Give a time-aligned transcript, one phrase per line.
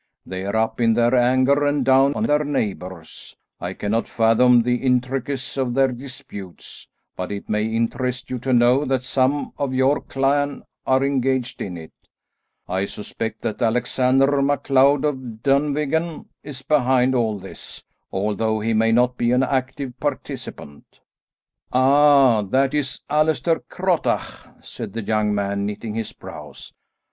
[0.25, 3.35] They're up in their anger and down on their neighbours.
[3.59, 8.83] I cannot fathom the intricacies of their disputes, but it may interest you to know
[8.85, 11.91] that some of your clan are engaged in it.
[12.67, 19.17] I suspect that Alexander MacLeod of Dunvegan is behind all this, although he may not
[19.19, 20.99] be an active participant."
[21.71, 26.73] "Ah, that is Allaster Crottach," said the young man, knitting his brows.